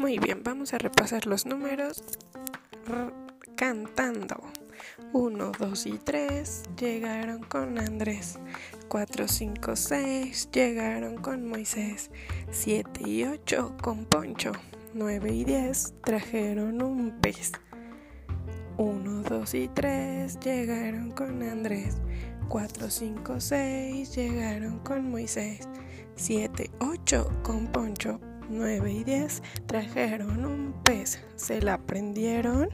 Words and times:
Muy 0.00 0.18
bien, 0.18 0.42
vamos 0.42 0.72
a 0.72 0.78
repasar 0.78 1.26
los 1.26 1.44
números 1.44 2.02
cantando. 3.54 4.40
1, 5.12 5.52
2 5.58 5.86
y 5.86 5.98
3 5.98 6.62
llegaron 6.80 7.42
con 7.42 7.78
Andrés. 7.78 8.38
4, 8.88 9.28
5, 9.28 9.76
6 9.76 10.48
llegaron 10.52 11.18
con 11.18 11.46
Moisés. 11.46 12.10
7 12.50 13.02
y 13.06 13.24
8 13.24 13.76
con 13.82 14.06
Poncho. 14.06 14.52
9 14.94 15.34
y 15.34 15.44
10 15.44 15.92
trajeron 16.02 16.80
un 16.80 17.20
pez. 17.20 17.52
1, 18.78 19.22
2 19.22 19.54
y 19.54 19.68
3 19.68 20.40
llegaron 20.40 21.10
con 21.10 21.42
Andrés. 21.42 21.98
4, 22.48 22.88
5, 22.88 23.38
6 23.38 24.16
llegaron 24.16 24.78
con 24.78 25.10
Moisés. 25.10 25.68
7, 26.16 26.70
8 26.80 27.42
con 27.42 27.66
Poncho. 27.66 28.18
9 28.50 28.92
y 28.92 29.04
10 29.04 29.42
trajeron 29.66 30.44
un 30.44 30.74
pez. 30.82 31.20
¿Se 31.36 31.62
la 31.62 31.74
aprendieron? 31.74 32.68